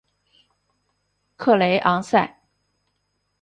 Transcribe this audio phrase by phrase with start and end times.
[1.37, 2.39] 克雷昂塞。